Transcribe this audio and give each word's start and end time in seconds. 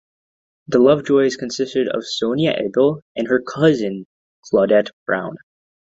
The 0.67 0.79
Love 0.79 1.05
Joys 1.05 1.35
consisted 1.35 1.87
of 1.87 2.03
Sonia 2.07 2.55
Abel 2.57 3.03
and 3.15 3.27
her 3.27 3.39
cousin 3.39 4.07
Claudette 4.43 4.89
Brown. 5.05 5.35